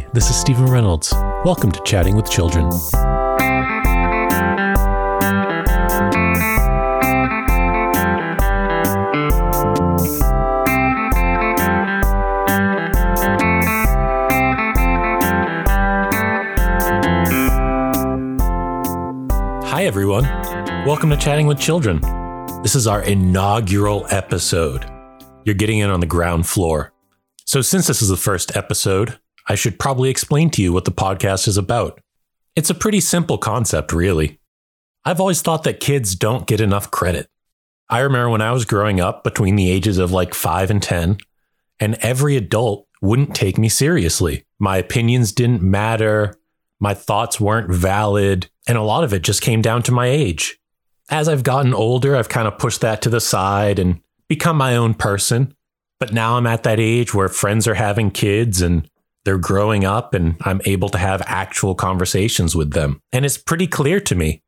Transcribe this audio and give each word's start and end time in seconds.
Hi, 0.00 0.06
this 0.14 0.30
is 0.30 0.36
Stephen 0.36 0.64
Reynolds. 0.66 1.12
Welcome 1.44 1.70
to 1.72 1.82
Chatting 1.84 2.16
with 2.16 2.30
Children. 2.30 2.70
Hi, 19.66 19.84
everyone. 19.84 20.24
Welcome 20.86 21.10
to 21.10 21.16
Chatting 21.16 21.46
with 21.46 21.58
Children. 21.58 22.00
This 22.62 22.74
is 22.74 22.86
our 22.86 23.02
inaugural 23.02 24.06
episode. 24.10 24.90
You're 25.44 25.54
getting 25.54 25.78
in 25.78 25.90
on 25.90 26.00
the 26.00 26.06
ground 26.06 26.46
floor. 26.46 26.92
So, 27.44 27.60
since 27.60 27.86
this 27.88 28.00
is 28.00 28.08
the 28.08 28.16
first 28.16 28.56
episode, 28.56 29.18
I 29.50 29.56
should 29.56 29.80
probably 29.80 30.10
explain 30.10 30.50
to 30.50 30.62
you 30.62 30.72
what 30.72 30.84
the 30.84 30.92
podcast 30.92 31.48
is 31.48 31.56
about. 31.56 32.00
It's 32.54 32.70
a 32.70 32.74
pretty 32.74 33.00
simple 33.00 33.36
concept, 33.36 33.92
really. 33.92 34.38
I've 35.04 35.18
always 35.18 35.42
thought 35.42 35.64
that 35.64 35.80
kids 35.80 36.14
don't 36.14 36.46
get 36.46 36.60
enough 36.60 36.92
credit. 36.92 37.26
I 37.88 37.98
remember 37.98 38.30
when 38.30 38.42
I 38.42 38.52
was 38.52 38.64
growing 38.64 39.00
up 39.00 39.24
between 39.24 39.56
the 39.56 39.68
ages 39.68 39.98
of 39.98 40.12
like 40.12 40.34
5 40.34 40.70
and 40.70 40.80
10, 40.80 41.18
and 41.80 41.96
every 41.96 42.36
adult 42.36 42.86
wouldn't 43.02 43.34
take 43.34 43.58
me 43.58 43.68
seriously. 43.68 44.44
My 44.60 44.76
opinions 44.76 45.32
didn't 45.32 45.62
matter, 45.62 46.38
my 46.78 46.94
thoughts 46.94 47.40
weren't 47.40 47.74
valid, 47.74 48.48
and 48.68 48.78
a 48.78 48.82
lot 48.82 49.02
of 49.02 49.12
it 49.12 49.22
just 49.22 49.42
came 49.42 49.62
down 49.62 49.82
to 49.82 49.90
my 49.90 50.06
age. 50.06 50.60
As 51.08 51.28
I've 51.28 51.42
gotten 51.42 51.74
older, 51.74 52.14
I've 52.14 52.28
kind 52.28 52.46
of 52.46 52.56
pushed 52.56 52.82
that 52.82 53.02
to 53.02 53.10
the 53.10 53.20
side 53.20 53.80
and 53.80 54.00
become 54.28 54.56
my 54.56 54.76
own 54.76 54.94
person. 54.94 55.56
But 55.98 56.12
now 56.12 56.36
I'm 56.36 56.46
at 56.46 56.62
that 56.62 56.78
age 56.78 57.12
where 57.12 57.28
friends 57.28 57.66
are 57.66 57.74
having 57.74 58.12
kids 58.12 58.62
and 58.62 58.88
they're 59.24 59.38
growing 59.38 59.84
up, 59.84 60.14
and 60.14 60.36
I'm 60.42 60.60
able 60.64 60.88
to 60.90 60.98
have 60.98 61.22
actual 61.26 61.74
conversations 61.74 62.56
with 62.56 62.72
them. 62.72 63.00
And 63.12 63.24
it's 63.24 63.38
pretty 63.38 63.66
clear 63.66 64.00
to 64.00 64.14
me 64.14 64.42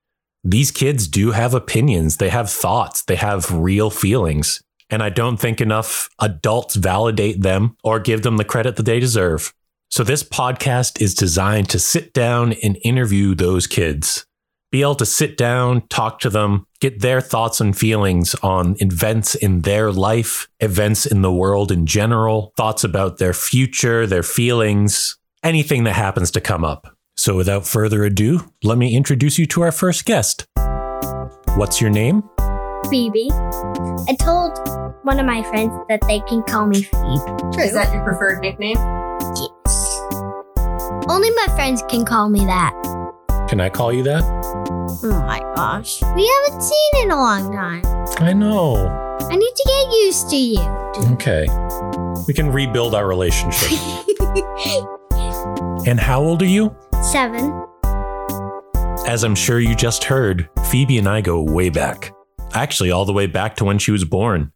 these 0.44 0.70
kids 0.70 1.06
do 1.06 1.30
have 1.30 1.54
opinions, 1.54 2.16
they 2.16 2.28
have 2.28 2.50
thoughts, 2.50 3.02
they 3.04 3.16
have 3.16 3.52
real 3.52 3.90
feelings. 3.90 4.60
And 4.90 5.02
I 5.02 5.08
don't 5.08 5.38
think 5.38 5.60
enough 5.60 6.10
adults 6.18 6.74
validate 6.74 7.42
them 7.42 7.76
or 7.82 7.98
give 7.98 8.22
them 8.22 8.36
the 8.36 8.44
credit 8.44 8.76
that 8.76 8.82
they 8.82 9.00
deserve. 9.00 9.54
So, 9.88 10.04
this 10.04 10.22
podcast 10.22 11.00
is 11.00 11.14
designed 11.14 11.68
to 11.70 11.78
sit 11.78 12.12
down 12.12 12.54
and 12.62 12.78
interview 12.82 13.34
those 13.34 13.66
kids, 13.66 14.26
be 14.72 14.80
able 14.80 14.94
to 14.96 15.06
sit 15.06 15.36
down, 15.36 15.86
talk 15.88 16.18
to 16.20 16.30
them, 16.30 16.66
get 16.80 17.00
their 17.00 17.20
thoughts 17.20 17.60
and 17.60 17.76
feelings 17.76 18.34
on 18.36 18.74
events 18.78 19.34
in 19.34 19.60
their 19.60 19.92
life, 19.92 20.48
events 20.60 21.04
in 21.04 21.20
the 21.20 21.32
world 21.32 21.70
in 21.70 21.86
general, 21.86 22.52
thoughts 22.56 22.82
about 22.82 23.18
their 23.18 23.34
future, 23.34 24.06
their 24.06 24.22
feelings, 24.22 25.18
anything 25.44 25.84
that 25.84 25.92
happens 25.92 26.30
to 26.30 26.40
come 26.40 26.64
up. 26.64 26.96
So, 27.18 27.36
without 27.36 27.66
further 27.66 28.02
ado, 28.04 28.50
let 28.64 28.78
me 28.78 28.96
introduce 28.96 29.38
you 29.38 29.46
to 29.48 29.60
our 29.60 29.72
first 29.72 30.06
guest. 30.06 30.46
What's 31.56 31.78
your 31.78 31.90
name? 31.90 32.22
Phoebe. 32.88 33.28
I 33.30 34.16
told 34.18 34.58
one 35.02 35.20
of 35.20 35.26
my 35.26 35.42
friends 35.42 35.72
that 35.90 36.00
they 36.08 36.20
can 36.20 36.42
call 36.44 36.66
me 36.66 36.82
Phoebe. 36.82 37.62
Is 37.62 37.74
that 37.74 37.92
your 37.92 38.02
preferred 38.02 38.40
nickname? 38.40 38.78
Yes. 39.36 40.00
Only 41.08 41.30
my 41.30 41.48
friends 41.54 41.82
can 41.90 42.06
call 42.06 42.30
me 42.30 42.46
that. 42.46 42.72
Can 43.48 43.60
I 43.60 43.68
call 43.68 43.92
you 43.92 44.02
that? 44.04 44.41
Oh 45.04 45.20
my 45.26 45.40
gosh. 45.56 46.00
We 46.14 46.32
haven't 46.46 46.62
seen 46.62 47.02
in 47.02 47.10
a 47.10 47.16
long 47.16 47.52
time. 47.52 47.82
I 48.18 48.32
know. 48.32 48.86
I 49.20 49.34
need 49.34 49.54
to 49.54 49.64
get 49.66 49.92
used 50.04 50.30
to 50.30 50.36
you. 50.36 50.60
Okay. 51.14 51.46
We 52.28 52.34
can 52.34 52.52
rebuild 52.52 52.94
our 52.94 53.08
relationship. 53.08 53.70
and 55.86 55.98
how 55.98 56.22
old 56.22 56.40
are 56.42 56.46
you? 56.46 56.76
Seven. 57.02 57.52
As 59.04 59.24
I'm 59.24 59.34
sure 59.34 59.58
you 59.58 59.74
just 59.74 60.04
heard, 60.04 60.48
Phoebe 60.70 60.98
and 60.98 61.08
I 61.08 61.20
go 61.20 61.42
way 61.42 61.68
back. 61.68 62.12
Actually, 62.52 62.92
all 62.92 63.04
the 63.04 63.12
way 63.12 63.26
back 63.26 63.56
to 63.56 63.64
when 63.64 63.78
she 63.78 63.90
was 63.90 64.04
born. 64.04 64.52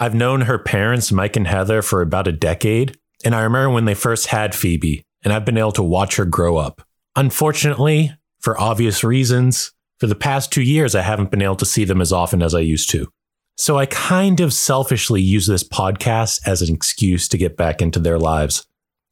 I've 0.00 0.14
known 0.14 0.42
her 0.42 0.58
parents, 0.58 1.12
Mike 1.12 1.36
and 1.36 1.46
Heather, 1.46 1.82
for 1.82 2.02
about 2.02 2.26
a 2.26 2.32
decade, 2.32 2.98
and 3.24 3.34
I 3.34 3.42
remember 3.42 3.70
when 3.70 3.84
they 3.84 3.94
first 3.94 4.28
had 4.28 4.54
Phoebe, 4.54 5.04
and 5.22 5.32
I've 5.32 5.44
been 5.44 5.58
able 5.58 5.72
to 5.72 5.82
watch 5.82 6.16
her 6.16 6.24
grow 6.24 6.56
up. 6.56 6.82
Unfortunately, 7.14 8.12
for 8.48 8.58
obvious 8.58 9.04
reasons, 9.04 9.72
for 10.00 10.06
the 10.06 10.14
past 10.14 10.50
two 10.50 10.62
years, 10.62 10.94
I 10.94 11.02
haven't 11.02 11.30
been 11.30 11.42
able 11.42 11.56
to 11.56 11.66
see 11.66 11.84
them 11.84 12.00
as 12.00 12.14
often 12.14 12.42
as 12.42 12.54
I 12.54 12.60
used 12.60 12.88
to. 12.92 13.12
So 13.58 13.76
I 13.76 13.84
kind 13.84 14.40
of 14.40 14.54
selfishly 14.54 15.20
use 15.20 15.46
this 15.46 15.62
podcast 15.62 16.40
as 16.46 16.62
an 16.62 16.74
excuse 16.74 17.28
to 17.28 17.36
get 17.36 17.58
back 17.58 17.82
into 17.82 17.98
their 17.98 18.18
lives. 18.18 18.66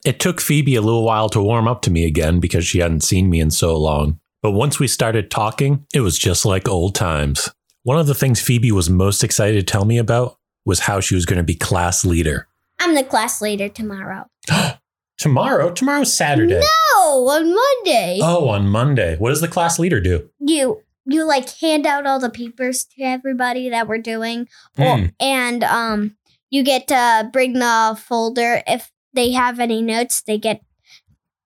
It 0.07 0.21
took 0.21 0.41
Phoebe 0.41 0.75
a 0.75 0.81
little 0.81 1.05
while 1.05 1.29
to 1.29 1.43
warm 1.43 1.69
up 1.69 1.83
to 1.83 1.91
me 1.91 2.07
again 2.07 2.41
because 2.41 2.65
she 2.65 2.79
hadn't 2.79 3.03
seen 3.03 3.29
me 3.29 3.41
in 3.41 3.51
so 3.51 3.77
long. 3.77 4.21
But 4.41 4.53
once 4.53 4.81
we 4.81 4.89
started 4.89 5.31
talking, 5.31 5.85
it 5.93 6.01
was 6.01 6.19
just 6.19 6.47
like 6.47 6.67
old 6.67 6.95
times. 6.95 7.51
One 7.83 7.99
of 7.99 8.07
the 8.07 8.15
things 8.15 8.41
Phoebe 8.41 8.73
was 8.73 8.89
most 8.89 9.23
excited 9.23 9.57
to 9.57 9.71
tell 9.71 9.85
me 9.85 9.99
about 9.99 10.39
was 10.65 10.81
how 10.81 11.01
she 11.01 11.15
was 11.15 11.27
going 11.27 11.37
to 11.37 11.43
be 11.43 11.57
class 11.57 12.07
leader. 12.07 12.49
I'm 12.79 12.95
the 12.95 13.05
class 13.05 13.43
leader 13.43 13.69
tomorrow. 13.69 14.31
Tomorrow? 15.19 15.73
Tomorrow's 15.73 16.13
Saturday. 16.15 16.61
No, 16.61 17.27
on 17.29 17.55
Monday. 17.55 18.19
Oh, 18.23 18.49
on 18.49 18.69
Monday. 18.69 19.17
What 19.17 19.31
does 19.31 19.41
the 19.41 19.49
class 19.49 19.79
leader 19.79 20.01
do? 20.01 20.29
You 20.41 20.83
you 21.09 21.25
like 21.25 21.49
hand 21.59 21.87
out 21.87 22.07
all 22.07 22.19
the 22.19 22.29
papers 22.31 22.85
to 22.85 23.03
everybody 23.03 23.69
that 23.71 23.87
we're 23.89 23.99
doing. 23.99 24.49
Or- 24.79 24.85
Mm. 24.97 25.15
and 25.21 25.65
um 25.65 26.17
you 26.51 26.63
get 26.63 26.89
to 26.89 27.29
bring 27.33 27.55
the 27.55 27.99
folder 28.01 28.63
if 28.67 28.91
they 29.15 29.33
have 29.33 29.59
any 29.59 29.81
notes 29.83 30.21
they 30.23 30.37
get 30.39 30.61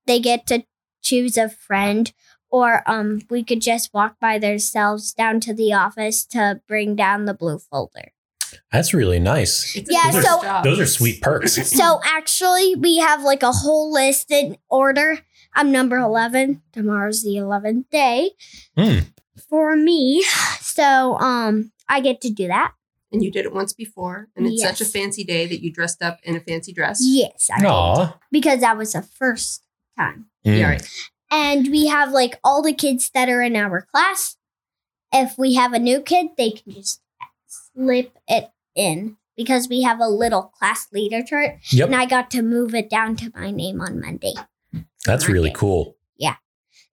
they 0.07 0.19
get 0.19 0.47
to 0.49 0.65
choose 1.03 1.37
a 1.39 1.49
friend 1.49 2.13
or 2.51 2.83
um 2.91 3.21
we 3.31 3.45
could 3.45 3.61
just 3.61 3.95
walk 3.95 4.17
by 4.21 4.39
themselves 4.39 5.13
down 5.13 5.41
to 5.41 5.55
the 5.55 5.73
office 5.73 6.25
to 6.25 6.61
bring 6.67 6.97
down 6.97 7.25
the 7.27 7.35
blue 7.35 7.59
folder 7.59 8.11
That's 8.73 8.95
really 8.95 9.19
nice. 9.19 9.75
It's 9.77 9.91
Yeah, 9.91 10.13
good 10.13 10.25
so- 10.25 10.43
job. 10.43 10.65
Those 10.65 10.79
are 10.81 10.87
sweet 10.87 11.21
perks. 11.23 11.55
so 11.77 12.01
actually 12.05 12.75
we 12.77 12.99
have 12.99 13.23
like 13.23 13.43
a 13.43 13.53
whole 13.53 13.93
list 13.93 14.31
in 14.31 14.57
order 14.69 15.19
i'm 15.55 15.73
number 15.73 15.97
11 15.99 16.63
tomorrow's 16.73 17.25
the 17.25 17.35
11th 17.35 17.91
day 17.91 18.31
Hmm. 18.79 18.99
for 19.49 19.75
me 19.77 20.23
so 20.61 21.19
um 21.19 21.73
i 21.89 22.01
get 22.01 22.21
to 22.21 22.31
do 22.31 22.47
that 22.47 22.75
And 23.13 23.25
you 23.25 23.33
did 23.33 23.45
it 23.47 23.53
once 23.53 23.73
before, 23.73 24.29
and 24.37 24.47
it's 24.47 24.63
such 24.63 24.81
a 24.81 24.85
Yes. 24.85 24.93
fancy 24.93 25.25
day 25.25 25.49
that 25.49 25.61
you 25.65 25.73
dressed 25.73 26.01
up 26.03 26.19
in 26.23 26.37
a 26.37 26.41
fancy 26.41 26.73
dress. 26.73 27.01
yes 27.03 27.51
I 27.53 27.59
did. 27.59 27.67
Aw. 27.67 28.19
because 28.31 28.61
that 28.61 28.77
was 28.77 28.93
the 28.93 29.03
first 29.03 29.65
time 29.99 30.27
Mm. 30.47 30.59
Yeah, 30.59 30.69
right. 30.69 30.89
and 31.33 31.67
we 31.69 31.89
have 31.89 32.13
like 32.13 32.39
all 32.45 32.63
the 32.63 32.73
kids 32.73 33.11
that 33.15 33.29
are 33.29 33.43
in 33.43 33.57
our 33.57 33.83
class. 33.93 34.37
If 35.13 35.37
we 35.37 35.55
have 35.55 35.73
a 35.75 35.79
new 35.81 36.01
kid, 36.01 36.29
they 36.39 36.53
can 36.53 36.73
just 36.73 37.01
slip 37.49 38.17
it 38.29 38.51
in 38.81 39.17
because 39.37 39.69
we 39.69 39.83
have 39.83 40.01
a 40.01 40.09
little 40.09 40.43
class 40.43 40.87
leader 40.93 41.23
chart, 41.23 41.57
Yep. 41.71 41.87
and 41.89 41.97
I 41.97 42.07
got 42.07 42.31
to 42.33 42.43
move 42.43 42.75
it 42.75 42.91
down 42.91 43.17
to 43.17 43.31
my 43.35 43.51
name 43.51 43.81
on 43.81 44.01
Monday. 44.01 44.35
That's 45.07 45.29
really 45.29 45.53
cool. 45.55 45.97
Yeah. 46.17 46.37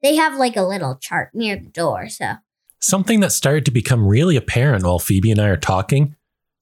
They 0.01 0.15
have 0.15 0.35
like 0.37 0.55
a 0.55 0.61
little 0.63 0.95
chart 0.95 1.29
near 1.33 1.55
the 1.55 1.69
door, 1.69 2.09
so 2.09 2.33
Something 2.79 3.21
that 3.21 3.31
started 3.31 3.65
to 3.65 3.71
become 3.71 4.05
really 4.07 4.35
apparent 4.35 4.85
while 4.85 4.99
Phoebe 4.99 5.31
and 5.31 5.41
I 5.41 5.47
are 5.47 5.57
talking 5.57 6.15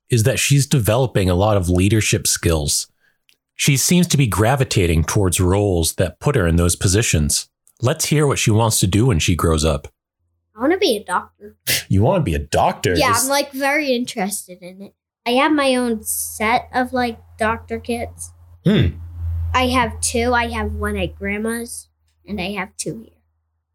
is 0.10 0.24
that 0.24 0.40
she's 0.40 0.66
developing 0.66 1.30
a 1.30 1.36
lot 1.36 1.58
of 1.58 1.70
leadership 1.70 2.26
skills. 2.26 2.88
She 3.56 3.76
seems 3.76 4.08
to 4.08 4.18
be 4.18 4.28
gravitating 4.28 5.04
towards 5.04 5.40
roles 5.42 5.96
that 5.96 6.20
put 6.22 6.36
her 6.36 6.48
in 6.48 6.56
those 6.56 6.76
positions. 6.78 7.50
Let's 7.82 8.06
hear 8.06 8.26
what 8.28 8.40
she 8.40 8.50
wants 8.52 8.80
to 8.80 8.88
do 8.88 9.06
when 9.08 9.20
she 9.20 9.36
grows 9.36 9.66
up. 9.66 9.90
I 10.56 10.62
want 10.62 10.72
to 10.72 10.78
be 10.80 10.96
a 10.96 11.04
doctor. 11.04 11.58
You 11.90 12.02
want 12.02 12.22
to 12.22 12.24
be 12.24 12.34
a 12.36 12.40
doctor? 12.40 12.94
Yeah, 12.96 13.12
Is- 13.12 13.24
I'm 13.24 13.30
like 13.30 13.52
very 13.52 13.92
interested 13.92 14.60
in 14.62 14.82
it. 14.82 14.96
I 15.26 15.32
have 15.32 15.52
my 15.52 15.76
own 15.76 16.04
set 16.04 16.70
of 16.74 16.94
like 16.94 17.20
doctor 17.38 17.80
kits. 17.80 18.32
Hmm, 18.64 18.98
I 19.54 19.68
have 19.68 20.00
two. 20.02 20.34
I 20.34 20.48
have 20.50 20.74
one 20.74 20.98
at 20.98 21.16
grandma's, 21.16 21.90
and 22.28 22.40
I 22.40 22.52
have 22.54 22.76
two 22.78 23.00
here. 23.04 23.22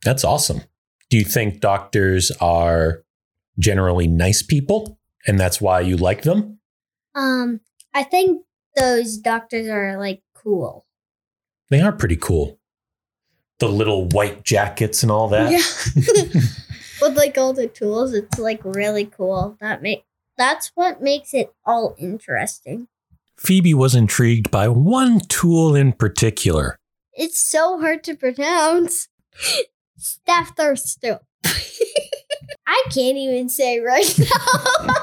that's 0.04 0.24
awesome. 0.24 0.62
Do 1.10 1.16
you 1.16 1.24
think 1.24 1.60
doctors 1.60 2.30
are 2.40 3.02
generally 3.58 4.06
nice 4.06 4.42
people 4.42 4.98
and 5.26 5.38
that's 5.38 5.60
why 5.60 5.80
you 5.80 5.96
like 5.96 6.22
them? 6.22 6.60
Um, 7.16 7.60
I 7.92 8.04
think 8.04 8.42
those 8.76 9.16
doctors 9.18 9.66
are 9.66 9.98
like 9.98 10.22
cool. 10.34 10.86
They 11.68 11.80
are 11.80 11.92
pretty 11.92 12.16
cool. 12.16 12.58
The 13.58 13.68
little 13.68 14.06
white 14.08 14.44
jackets 14.44 15.02
and 15.02 15.10
all 15.12 15.28
that. 15.28 15.50
Yeah. 15.50 16.32
With 17.02 17.16
like 17.16 17.36
all 17.36 17.52
the 17.52 17.66
tools, 17.66 18.14
it's 18.14 18.38
like 18.38 18.60
really 18.64 19.04
cool. 19.06 19.56
That 19.60 19.82
make 19.82 20.04
that's 20.40 20.72
what 20.74 21.02
makes 21.02 21.34
it 21.34 21.52
all 21.64 21.94
interesting. 21.98 22.88
Phoebe 23.36 23.74
was 23.74 23.94
intrigued 23.94 24.50
by 24.50 24.68
one 24.68 25.20
tool 25.20 25.74
in 25.74 25.92
particular. 25.92 26.78
It's 27.12 27.38
so 27.40 27.78
hard 27.80 28.02
to 28.04 28.14
pronounce. 28.14 29.08
Stethoscope. 29.98 31.22
I 32.66 32.82
can't 32.90 33.16
even 33.16 33.48
say 33.48 33.80
right 33.80 34.18
now. 34.18 34.94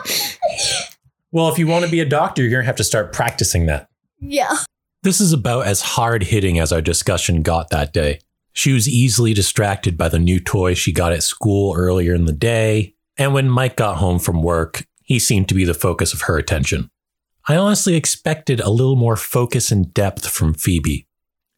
Well, 1.32 1.50
if 1.50 1.60
you 1.60 1.68
want 1.68 1.86
to 1.86 1.92
be 1.92 2.00
a 2.00 2.06
doctor, 2.06 2.42
you're 2.42 2.52
going 2.52 2.62
to 2.64 2.68
have 2.68 2.78
to 2.78 2.84
start 2.84 3.14
practicing 3.14 3.66
that. 3.68 3.90
yeah. 4.20 4.58
This 5.04 5.22
is 5.22 5.32
about 5.32 5.68
as 5.68 5.82
hard 5.82 6.24
hitting 6.24 6.58
as 6.60 6.72
our 6.74 6.82
discussion 6.82 7.42
got 7.44 7.70
that 7.70 7.94
day. 7.94 8.20
She 8.54 8.74
was 8.74 8.90
easily 8.90 9.34
distracted 9.34 9.96
by 9.98 10.10
the 10.10 10.20
new 10.20 10.40
toy 10.40 10.74
she 10.74 10.92
got 10.92 11.14
at 11.14 11.22
school 11.22 11.76
earlier 11.78 12.16
in 12.16 12.26
the 12.26 12.34
day, 12.34 12.96
and 13.16 13.34
when 13.34 13.50
Mike 13.50 13.76
got 13.76 13.98
home 13.98 14.18
from 14.18 14.42
work, 14.42 14.86
he 15.08 15.18
seemed 15.20 15.48
to 15.48 15.56
be 15.56 15.64
the 15.64 15.74
focus 15.74 16.14
of 16.14 16.24
her 16.24 16.38
attention. 16.38 16.90
I 17.48 17.56
honestly 17.56 17.96
expected 17.96 18.60
a 18.60 18.70
little 18.70 18.98
more 18.98 19.16
focus 19.16 19.72
and 19.72 19.94
depth 19.94 20.28
from 20.28 20.54
Phoebe. 20.54 21.08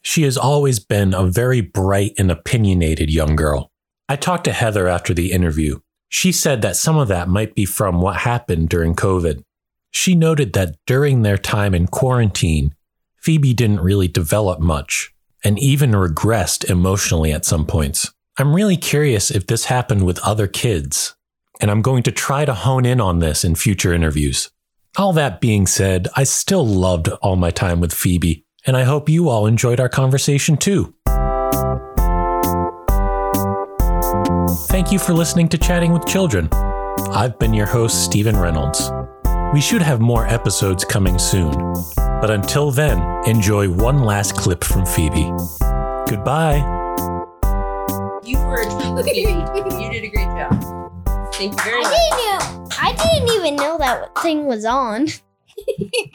She 0.03 0.21
has 0.21 0.37
always 0.37 0.79
been 0.79 1.15
a 1.15 1.25
very 1.25 1.61
bright 1.61 2.13
and 2.19 2.29
opinionated 2.29 3.09
young 3.09 3.35
girl. 3.35 3.71
I 4.07 4.17
talked 4.17 4.43
to 4.43 4.53
Heather 4.53 4.87
after 4.87 5.15
the 5.15 5.31
interview. 5.31 5.79
She 6.09 6.31
said 6.31 6.61
that 6.61 6.75
some 6.75 6.95
of 6.95 7.07
that 7.07 7.27
might 7.27 7.55
be 7.55 7.65
from 7.65 8.01
what 8.01 8.17
happened 8.17 8.69
during 8.69 8.95
COVID. 8.95 9.43
She 9.89 10.13
noted 10.13 10.53
that 10.53 10.75
during 10.85 11.23
their 11.23 11.37
time 11.37 11.73
in 11.73 11.87
quarantine, 11.87 12.75
Phoebe 13.17 13.55
didn't 13.55 13.81
really 13.81 14.07
develop 14.07 14.59
much 14.59 15.11
and 15.43 15.57
even 15.57 15.91
regressed 15.91 16.69
emotionally 16.69 17.31
at 17.31 17.45
some 17.45 17.65
points. 17.65 18.13
I'm 18.37 18.53
really 18.53 18.77
curious 18.77 19.31
if 19.31 19.47
this 19.47 19.65
happened 19.65 20.05
with 20.05 20.19
other 20.19 20.47
kids, 20.47 21.15
and 21.59 21.69
I'm 21.69 21.81
going 21.81 22.03
to 22.03 22.11
try 22.11 22.45
to 22.45 22.53
hone 22.53 22.85
in 22.85 23.01
on 23.01 23.19
this 23.19 23.43
in 23.43 23.55
future 23.55 23.93
interviews. 23.93 24.49
All 24.97 25.13
that 25.13 25.41
being 25.41 25.67
said, 25.67 26.07
I 26.15 26.23
still 26.23 26.65
loved 26.65 27.09
all 27.21 27.35
my 27.35 27.51
time 27.51 27.79
with 27.79 27.93
Phoebe, 27.93 28.45
and 28.65 28.75
I 28.75 28.83
hope 28.83 29.09
you 29.09 29.29
all 29.29 29.45
enjoyed 29.45 29.79
our 29.79 29.89
conversation 29.89 30.57
too. 30.57 30.93
Thank 34.67 34.91
you 34.91 34.99
for 34.99 35.13
listening 35.13 35.49
to 35.49 35.57
Chatting 35.57 35.91
with 35.91 36.05
Children. 36.05 36.49
I've 37.11 37.37
been 37.39 37.53
your 37.53 37.65
host, 37.65 38.03
Stephen 38.03 38.37
Reynolds. 38.37 38.91
We 39.53 39.61
should 39.61 39.81
have 39.81 39.99
more 39.99 40.27
episodes 40.27 40.85
coming 40.85 41.17
soon, 41.17 41.51
but 41.95 42.29
until 42.29 42.71
then, 42.71 42.99
enjoy 43.27 43.69
one 43.69 44.03
last 44.03 44.35
clip 44.35 44.63
from 44.63 44.85
Phoebe. 44.85 45.31
Goodbye. 46.07 46.57
You 48.23 48.37
were 48.39 48.61
a 48.61 48.65
true 48.65 49.03
Phoebe. 49.03 49.83
You 49.83 49.91
did 49.91 50.03
a 50.03 50.07
great 50.07 50.27
job. 50.27 50.78
Thank 51.39 51.53
you 51.53 51.63
very 51.63 51.79
I 51.79 51.83
much. 51.83 51.91
didn't 51.93 52.19
know. 52.19 52.67
I 52.81 52.95
didn't 53.13 53.29
even 53.35 53.55
know 53.55 53.77
that 53.77 54.13
thing 54.21 54.45
was 54.45 54.65
on. 54.65 55.07